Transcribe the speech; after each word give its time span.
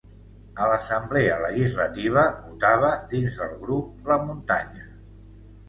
A 0.63 0.69
l'Assemblea 0.69 1.35
legislativa, 1.43 2.23
votava 2.47 2.91
dins 3.13 3.39
del 3.45 3.55
grup 3.69 4.11
La 4.11 4.21
muntanya. 4.27 4.91